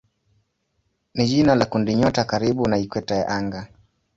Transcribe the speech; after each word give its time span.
ni 1.13 1.25
jina 1.25 1.55
la 1.55 1.65
kundinyota 1.65 2.23
karibu 2.25 2.67
na 2.67 2.77
ikweta 2.77 3.15
ya 3.15 3.27
anga. 3.27 3.67